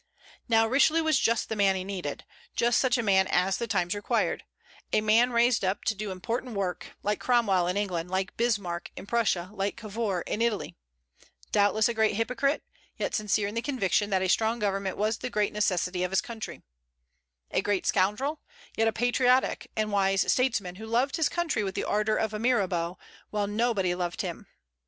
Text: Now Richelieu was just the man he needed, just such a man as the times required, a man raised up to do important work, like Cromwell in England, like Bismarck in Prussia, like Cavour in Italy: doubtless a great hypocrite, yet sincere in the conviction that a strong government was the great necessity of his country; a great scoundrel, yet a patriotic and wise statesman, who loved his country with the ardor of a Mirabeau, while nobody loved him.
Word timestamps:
Now 0.49 0.67
Richelieu 0.67 1.03
was 1.03 1.19
just 1.19 1.47
the 1.47 1.55
man 1.55 1.75
he 1.75 1.83
needed, 1.83 2.25
just 2.55 2.79
such 2.79 2.97
a 2.97 3.03
man 3.03 3.27
as 3.27 3.57
the 3.57 3.67
times 3.67 3.93
required, 3.93 4.43
a 4.91 4.99
man 4.99 5.29
raised 5.29 5.63
up 5.63 5.83
to 5.83 5.93
do 5.93 6.09
important 6.09 6.55
work, 6.55 6.95
like 7.03 7.19
Cromwell 7.19 7.67
in 7.67 7.77
England, 7.77 8.09
like 8.09 8.35
Bismarck 8.35 8.89
in 8.95 9.05
Prussia, 9.05 9.51
like 9.53 9.77
Cavour 9.77 10.21
in 10.21 10.41
Italy: 10.41 10.75
doubtless 11.51 11.87
a 11.87 11.93
great 11.93 12.15
hypocrite, 12.15 12.63
yet 12.97 13.13
sincere 13.13 13.47
in 13.47 13.53
the 13.53 13.61
conviction 13.61 14.09
that 14.09 14.23
a 14.23 14.27
strong 14.27 14.57
government 14.57 14.97
was 14.97 15.19
the 15.19 15.29
great 15.29 15.53
necessity 15.53 16.01
of 16.01 16.09
his 16.11 16.19
country; 16.19 16.63
a 17.51 17.61
great 17.61 17.85
scoundrel, 17.85 18.39
yet 18.75 18.87
a 18.87 18.91
patriotic 18.91 19.69
and 19.75 19.91
wise 19.91 20.31
statesman, 20.33 20.77
who 20.77 20.87
loved 20.87 21.15
his 21.17 21.29
country 21.29 21.63
with 21.63 21.75
the 21.75 21.83
ardor 21.83 22.17
of 22.17 22.33
a 22.33 22.39
Mirabeau, 22.39 22.97
while 23.29 23.45
nobody 23.45 23.93
loved 23.93 24.21
him. 24.21 24.47